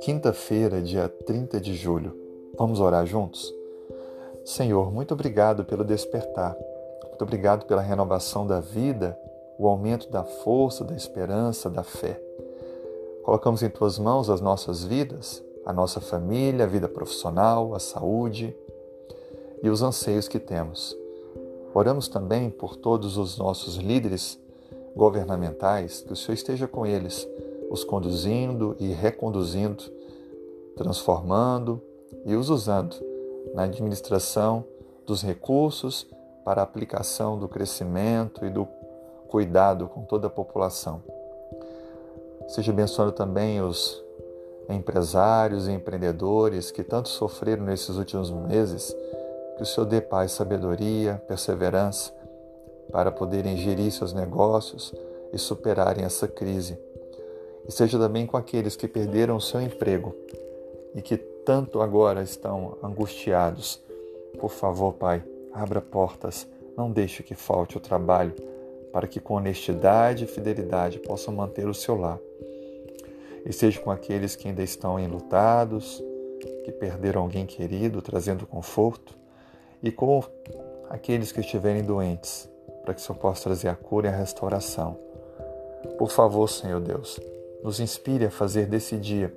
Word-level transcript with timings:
Quinta-feira, 0.00 0.80
dia 0.80 1.08
30 1.08 1.60
de 1.60 1.74
julho. 1.74 2.16
Vamos 2.58 2.80
orar 2.80 3.06
juntos? 3.06 3.54
Senhor, 4.44 4.90
muito 4.92 5.12
obrigado 5.14 5.64
pelo 5.64 5.84
despertar. 5.84 6.56
Muito 7.08 7.22
obrigado 7.22 7.66
pela 7.66 7.82
renovação 7.82 8.46
da 8.46 8.60
vida, 8.60 9.18
o 9.58 9.68
aumento 9.68 10.10
da 10.10 10.24
força, 10.24 10.82
da 10.84 10.94
esperança, 10.94 11.68
da 11.68 11.82
fé. 11.82 12.20
Colocamos 13.22 13.62
em 13.62 13.68
tuas 13.68 13.98
mãos 13.98 14.30
as 14.30 14.40
nossas 14.40 14.82
vidas, 14.82 15.42
a 15.66 15.72
nossa 15.72 16.00
família, 16.00 16.64
a 16.64 16.68
vida 16.68 16.88
profissional, 16.88 17.74
a 17.74 17.78
saúde 17.78 18.56
e 19.62 19.68
os 19.68 19.82
anseios 19.82 20.26
que 20.26 20.38
temos. 20.38 20.96
Oramos 21.74 22.08
também 22.08 22.50
por 22.50 22.74
todos 22.74 23.18
os 23.18 23.36
nossos 23.36 23.76
líderes 23.76 24.39
governamentais, 24.94 26.00
que 26.00 26.12
o 26.12 26.16
Senhor 26.16 26.34
esteja 26.34 26.66
com 26.66 26.86
eles, 26.86 27.28
os 27.70 27.84
conduzindo 27.84 28.76
e 28.78 28.88
reconduzindo, 28.88 29.84
transformando 30.76 31.80
e 32.24 32.34
os 32.34 32.50
usando 32.50 32.96
na 33.54 33.64
administração 33.64 34.64
dos 35.06 35.22
recursos 35.22 36.06
para 36.44 36.60
a 36.60 36.64
aplicação 36.64 37.38
do 37.38 37.48
crescimento 37.48 38.44
e 38.44 38.50
do 38.50 38.66
cuidado 39.28 39.86
com 39.86 40.02
toda 40.02 40.26
a 40.26 40.30
população. 40.30 41.02
Seja 42.48 42.72
abençoando 42.72 43.12
também 43.12 43.60
os 43.60 44.02
empresários 44.68 45.68
e 45.68 45.72
empreendedores 45.72 46.70
que 46.70 46.82
tanto 46.82 47.08
sofreram 47.08 47.64
nesses 47.64 47.96
últimos 47.96 48.30
meses, 48.30 48.96
que 49.56 49.62
o 49.62 49.66
Senhor 49.66 49.86
dê 49.86 50.00
paz, 50.00 50.32
sabedoria, 50.32 51.22
perseverança 51.28 52.12
para 52.90 53.10
poderem 53.10 53.56
gerir 53.56 53.90
seus 53.92 54.12
negócios 54.12 54.92
e 55.32 55.38
superarem 55.38 56.04
essa 56.04 56.26
crise. 56.26 56.78
E 57.66 57.72
seja 57.72 57.98
também 57.98 58.26
com 58.26 58.36
aqueles 58.36 58.76
que 58.76 58.88
perderam 58.88 59.36
o 59.36 59.40
seu 59.40 59.60
emprego 59.60 60.14
e 60.94 61.00
que 61.00 61.16
tanto 61.16 61.80
agora 61.80 62.22
estão 62.22 62.76
angustiados. 62.82 63.80
Por 64.38 64.50
favor, 64.50 64.94
Pai, 64.94 65.22
abra 65.52 65.80
portas, 65.80 66.46
não 66.76 66.90
deixe 66.90 67.22
que 67.22 67.34
falte 67.34 67.76
o 67.76 67.80
trabalho, 67.80 68.34
para 68.92 69.06
que 69.06 69.20
com 69.20 69.34
honestidade 69.34 70.24
e 70.24 70.26
fidelidade 70.26 70.98
possam 70.98 71.34
manter 71.34 71.68
o 71.68 71.74
seu 71.74 71.96
lar. 71.96 72.18
E 73.44 73.52
seja 73.52 73.80
com 73.80 73.90
aqueles 73.90 74.36
que 74.36 74.48
ainda 74.48 74.62
estão 74.62 74.98
enlutados, 74.98 76.02
que 76.64 76.72
perderam 76.72 77.22
alguém 77.22 77.46
querido, 77.46 78.02
trazendo 78.02 78.46
conforto, 78.46 79.16
e 79.82 79.90
com 79.90 80.22
aqueles 80.88 81.32
que 81.32 81.40
estiverem 81.40 81.82
doentes, 81.82 82.48
para 82.90 82.94
que 82.94 83.00
o 83.02 83.04
Senhor 83.04 83.18
possa 83.18 83.44
trazer 83.44 83.68
a 83.68 83.76
cura 83.76 84.08
e 84.08 84.10
a 84.10 84.16
restauração. 84.16 84.96
Por 85.96 86.10
favor, 86.10 86.48
Senhor 86.48 86.80
Deus, 86.80 87.20
nos 87.62 87.78
inspire 87.78 88.26
a 88.26 88.30
fazer 88.32 88.66
desse 88.66 88.96
dia 88.96 89.32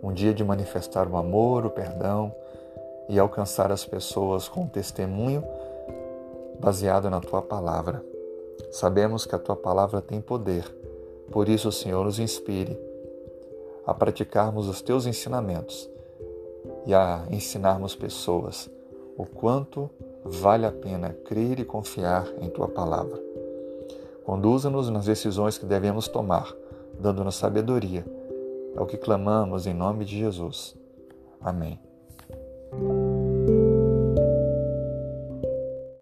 um 0.00 0.12
dia 0.12 0.32
de 0.32 0.44
manifestar 0.44 1.08
o 1.08 1.16
amor, 1.16 1.66
o 1.66 1.70
perdão 1.70 2.32
e 3.08 3.18
alcançar 3.18 3.72
as 3.72 3.84
pessoas 3.84 4.48
com 4.48 4.62
um 4.62 4.68
testemunho 4.68 5.44
baseado 6.60 7.10
na 7.10 7.20
tua 7.20 7.42
palavra. 7.42 8.04
Sabemos 8.70 9.26
que 9.26 9.34
a 9.34 9.38
tua 9.38 9.56
palavra 9.56 10.00
tem 10.00 10.20
poder, 10.20 10.64
por 11.32 11.48
isso, 11.48 11.72
Senhor, 11.72 12.04
nos 12.04 12.20
inspire 12.20 12.78
a 13.84 13.92
praticarmos 13.92 14.68
os 14.68 14.80
teus 14.80 15.06
ensinamentos 15.06 15.90
e 16.86 16.94
a 16.94 17.24
ensinarmos 17.32 17.96
pessoas 17.96 18.70
o 19.16 19.26
quanto 19.26 19.90
vale 20.24 20.66
a 20.66 20.72
pena 20.72 21.12
crer 21.24 21.58
e 21.60 21.64
confiar 21.64 22.26
em 22.40 22.48
tua 22.48 22.68
palavra. 22.68 23.20
Conduza-nos 24.24 24.88
nas 24.88 25.06
decisões 25.06 25.58
que 25.58 25.66
devemos 25.66 26.08
tomar, 26.08 26.54
dando-nos 26.98 27.34
sabedoria. 27.34 28.04
É 28.74 28.80
o 28.80 28.86
que 28.86 28.96
clamamos 28.96 29.66
em 29.66 29.74
nome 29.74 30.04
de 30.04 30.18
Jesus. 30.18 30.76
Amém. 31.40 31.91